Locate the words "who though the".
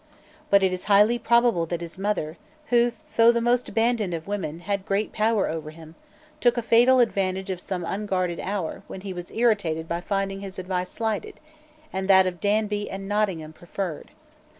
2.69-3.39